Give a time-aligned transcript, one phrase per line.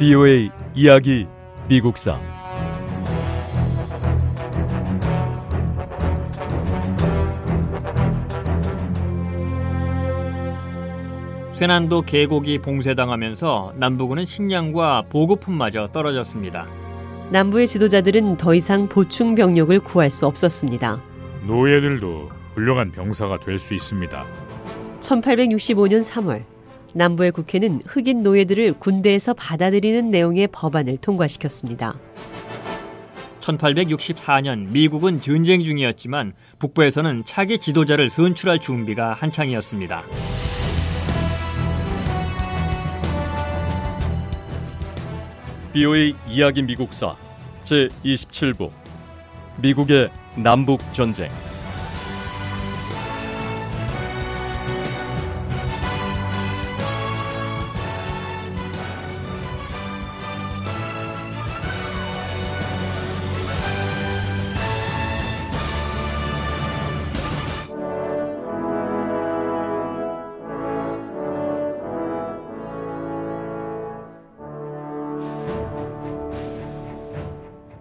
[0.00, 1.26] VOA 이야기
[1.68, 2.18] 미국사
[11.52, 16.66] 쇠난도 계곡이 봉쇄당하면서 남부군은 식량과 보급품마저 떨어졌습니다.
[17.30, 21.02] 남부의 지도자들은 더 이상 보충 병력을 구할 수 없었습니다.
[21.46, 24.24] 노예들도 훌륭한 병사가 될 수 있습니다.
[25.00, 26.59] 1865년 3월
[26.94, 31.94] 남부의 국회는 흑인 노예들을 군대에서 받아들이는 내용의 법안을 통과시켰습니다.
[33.40, 40.02] 1864년 미국은 전쟁 중이었지만 북부에서는 차기 지도자를 선출할 준비가 한창이었습니다.
[45.72, 47.14] VOA 이야기 미국사
[47.62, 48.70] 제 27부
[49.58, 51.30] 미국의 남북 전쟁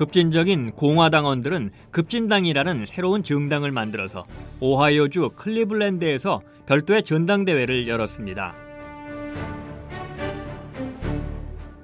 [0.00, 4.24] 급진적인 공화당원들은 급진당이라는 새로운 정당을 만들어서
[4.58, 8.54] 오하이오주 클리블랜드에서 별도의 전당대회를 열었습니다.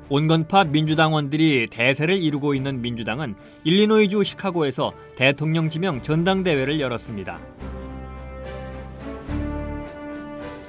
[0.08, 7.38] 온건파 민주당원들이 대세를 이루고 있는 민주당은 일리노이주 시카고에서 대통령 지명 전당대회를 열었습니다.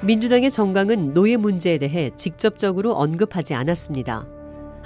[0.01, 4.36] 민주당의 정강은 노예 문제에 대해 직접적으로 언급하지 않았습니다.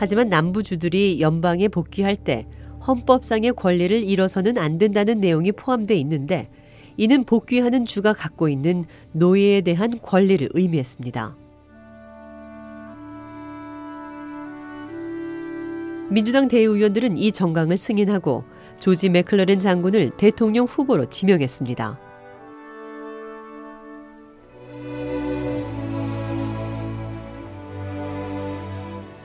[0.02, 2.48] 하지만 남부주들이 연방에 복귀할 때
[2.88, 6.50] 헌법상의 권리를 잃어서는 안 된다는 내용이 포함되어 있는데
[6.98, 11.38] 이는 복귀하는 주가 갖고 있는 노예에 대한 권리를 의미했습니다.
[16.10, 18.44] 민주당 대의원들은 이 정강을 승인하고
[18.80, 22.11] 조지 맥클러렌 장군을 대통령 후보로 지명했습니다.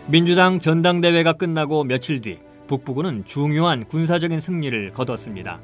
[0.09, 5.61] 민주당 전당대회가 끝나고 며칠 뒤 북부군은 중요한 군사적인 승리를 거뒀습니다.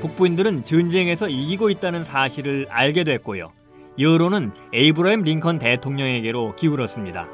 [0.00, 3.52] 북부인들은 전쟁에서 이기고 있다는 사실을 알게 됐고요.
[4.00, 7.28] 여론은 에이브러햄 링컨 대통령에게로 기울었습니다.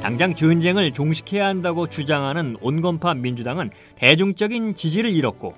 [0.00, 5.52] 당장 전쟁을 종식해야 한다고 주장하는 온건파 민주당은 대중적인 지지를 잃었고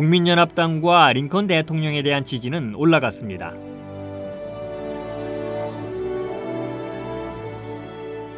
[0.00, 3.52] 국민연합당과 링컨 대통령에 대한 지지는 올라갔습니다.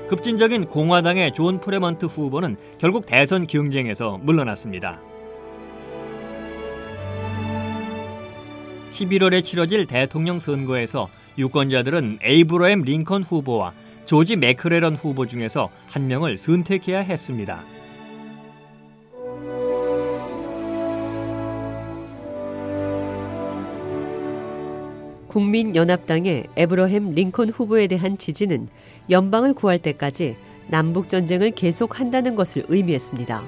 [0.09, 5.01] 급진적인 공화당의 존 프레먼트 후보는 결국 대선 경쟁에서 물러났습니다.
[8.91, 11.09] 11월에 치러질 대통령 선거에서
[11.39, 13.73] 유권자들은 에이브러햄 링컨 후보와
[14.05, 17.63] 조지 맥클레런 후보 중에서 한 명을 선택해야 했습니다.
[25.33, 28.69] 국민연합당의 에브러햄 링컨 후보에 대한 지지는
[29.09, 30.37] 연방을 구할 때까지
[30.69, 33.43] 남북 전쟁을 계속한다는 것을 의미했습니다.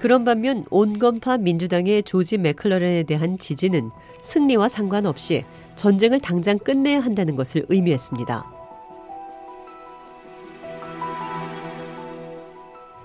[0.00, 3.90] 그런 반면 온건파 민주당의 조지 맥클러렌에 대한 지지는
[4.20, 5.44] 승리와 상관없이
[5.76, 8.53] 전쟁을 당장 끝내야 한다는 것을 의미했습니다.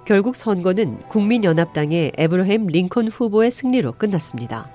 [0.09, 4.67] 결국 선거는 국민연합당의 에브러햄 링컨 후보의 승리로 끝났습니다.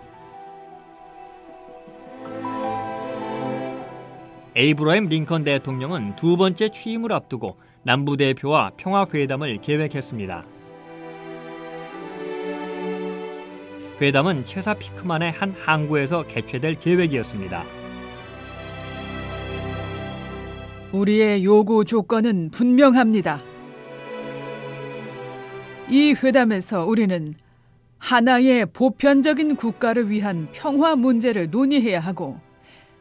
[4.55, 10.45] 에이브러햄 링컨 대통령은 두 번째 취임을 앞두고 남부 대표와 평화 회담을 계획했습니다.
[14.01, 17.65] 회담은 체사 피크만의 한 항구에서 개최될 계획이었습니다.
[20.93, 23.54] 우리의 요구 조건은 분명합니다.
[25.89, 27.35] 이 회담에서 우리는
[27.99, 32.39] 하나의 보편적인 국가를 위한 평화 문제를 논의해야 하고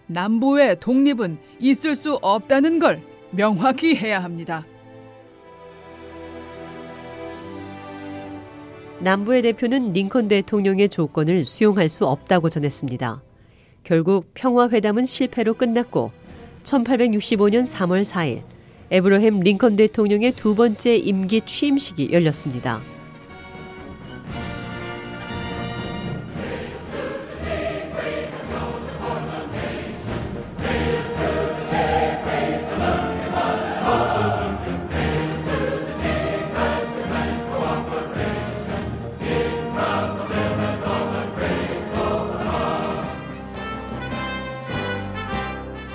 [0.08, 3.02] 남부의 독립은 있을 수 없다는 걸
[3.32, 4.66] 명확히 해야 합니다.
[9.00, 13.22] 남부의 대표는 링컨 대통령의 조건을 수용할 수 없다고 전했습니다.
[13.84, 16.12] 결국 평화회담은 실패로 끝났고
[16.64, 18.53] 1865년 3월 4일
[18.94, 22.80] 에브러햄 링컨 대통령의 두 번째 임기 취임식이 열렸습니다.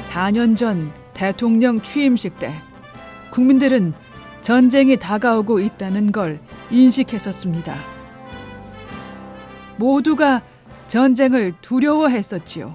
[0.09, 2.53] (4년) 전 대통령 취임식 때
[3.39, 3.95] 국민들은
[4.43, 6.41] 전쟁이 다가오고 있다는 걸
[6.73, 7.73] 인식했었습니다.
[9.77, 10.43] 모두가
[10.89, 12.75] 전쟁을 두려워했었지요.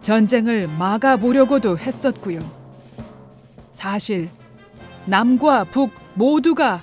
[0.00, 2.40] 전쟁을 막아보려고도 했었고요.
[3.72, 4.28] 사실
[5.06, 6.80] 남과 북 모두가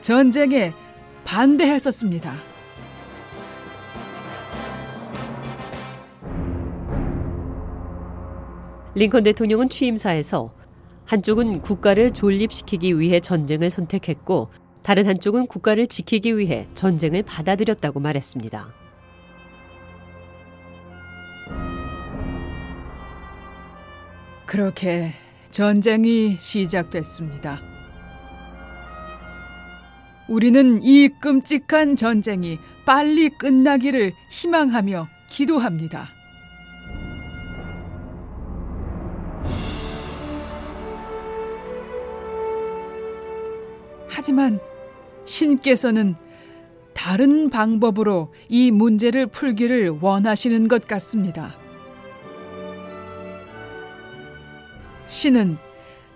[0.00, 0.72] 전쟁에
[1.24, 2.32] 반대했었습니다.
[8.94, 10.57] 링컨 대통령은 취임사에서
[11.08, 14.48] 한쪽은 국가를 존립시키기 위해 전쟁을 선택했고
[14.82, 18.74] 다른 한쪽은 국가를 지키기 위해 전쟁을 받아들였다고 말했습니다.
[24.44, 25.12] 그렇게
[25.50, 27.62] 전쟁이 시작됐습니다.
[30.28, 36.17] 우리는 이 끔찍한 전쟁이 빨리 끝나기를 희망하며 기도합니다.
[44.18, 44.58] 하지만
[45.24, 46.16] 신께서는
[46.92, 51.54] 다른 방법으로 이 문제를 풀기를 원하시는 것 같습니다.
[55.06, 55.56] 신은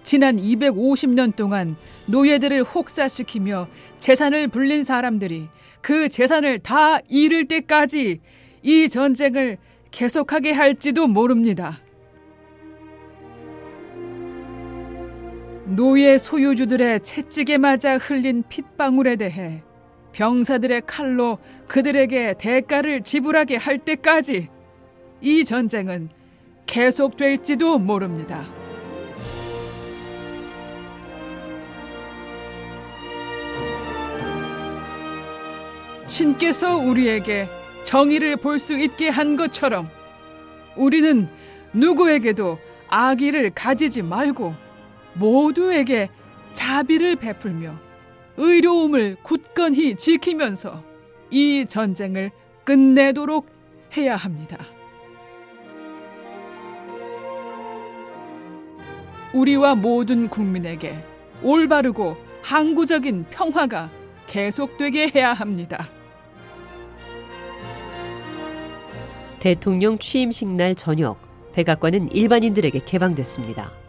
[0.03, 1.77] 지난 250년 동안
[2.07, 3.69] 노예들을 혹사시키며
[3.99, 5.47] 재산을 불린 사람들이
[5.81, 8.19] 그 재산을 다 잃을 때까지
[8.65, 9.59] 이 전쟁을
[9.93, 11.82] 계속하게 할지도 모릅니다.
[15.75, 19.63] 노예 소유주들의 채찍에 맞아 흘린 핏방울에 대해
[20.13, 24.49] 병사들의 칼로 그들에게 대가를 지불하게 할 때까지
[25.23, 26.11] 이 전쟁은
[26.67, 28.45] 계속될지도 모릅니다.
[36.07, 37.49] 신께서 우리에게
[37.85, 39.89] 정의를 볼 수 있게 한 것처럼
[40.77, 41.27] 우리는
[41.73, 42.59] 누구에게도
[42.91, 44.55] 악의를 가지지 말고
[45.15, 46.09] 모두에게
[46.53, 47.75] 자비를 베풀며
[48.37, 50.83] 의로움을 굳건히 지키면서
[51.31, 52.31] 이 전쟁을
[52.65, 53.47] 끝내도록
[53.97, 54.59] 해야 합니다.
[59.35, 61.03] 우리와 모든 국민에게
[61.43, 63.91] 올바르고 항구적인 평화가
[64.27, 65.89] 계속되게 해야 합니다.
[69.39, 71.19] 대통령 취임식 날 저녁
[71.53, 73.82] 백악관은 일반인들에게 개방됐습니다.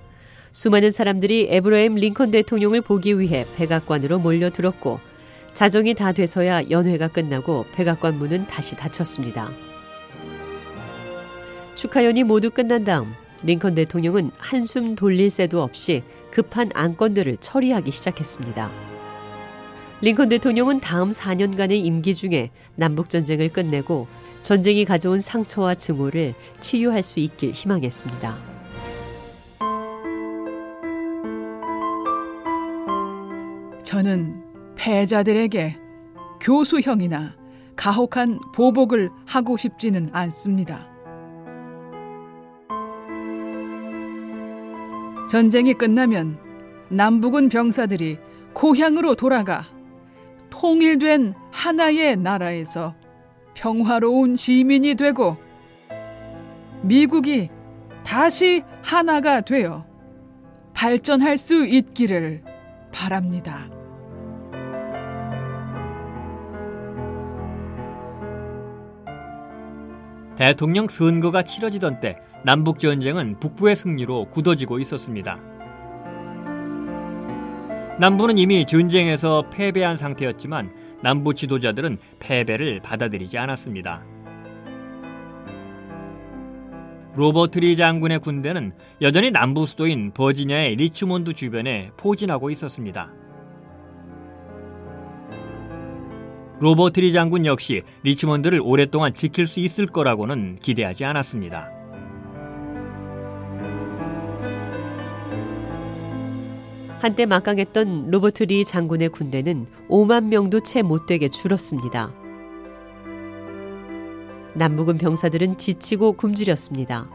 [0.54, 5.00] 수많은 사람들이 에브라임 링컨 대통령을 보기 위해 백악관으로 몰려들었고
[5.56, 9.52] 자정이 다 돼서야 연회가 끝나고 백악관 문은 다시 닫혔습니다.
[11.74, 18.72] 축하연이 모두 끝난 다음 링컨 대통령은 한숨 돌릴 새도 없이 급한 안건들을 처리하기 시작했습니다.
[20.02, 24.08] 링컨 대통령은 다음 4년간의 임기 중에 남북전쟁을 끝내고
[24.44, 28.53] 전쟁이 가져온 상처와 증오를 치유할 수 있길 희망했습니다.
[33.94, 35.78] 저는 패자들에게
[36.42, 37.36] 교수형이나
[37.76, 40.88] 가혹한 보복을 하고 싶지는 않습니다.
[45.30, 46.40] 전쟁이 끝나면
[46.90, 48.18] 남북은 병사들이
[48.54, 49.64] 고향으로 돌아가
[50.50, 52.96] 통일된 하나의 나라에서
[53.54, 55.38] 평화로운 시민이 되고
[56.82, 57.52] 미국이
[58.04, 59.86] 다시 하나가 되어
[60.74, 62.42] 발전할 수 있기를
[62.92, 63.70] 바랍니다.
[70.36, 75.40] 대통령 선거가 치러지던 때 남북 전쟁은 북부의 승리로 굳어지고 있었습니다.
[78.00, 80.74] 남부는 이미 전쟁에서 패배한 상태였지만
[81.04, 84.04] 남부 지도자들은 패배를 받아들이지 않았습니다.
[87.16, 93.12] 로버트 리 장군의 군대는 여전히 남부 수도인 버지니아의 리치몬드 주변에 포진하고 있었습니다.
[96.60, 101.72] 로버트 리 장군 역시 리치몬드를 오랫동안 지킬 수 있을 거라고는 기대하지 않았습니다.
[107.00, 112.14] 한때 막강했던 로버트 리 장군의 군대는 5만 명도 채 못되게 줄었습니다.
[114.54, 117.10] 남북은 병사들은 지치고 굶주렸습니다.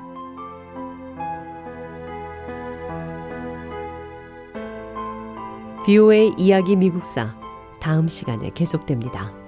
[5.86, 7.37] 비오의 이야기 미국사
[7.80, 9.47] 다음 시간에 계속됩니다.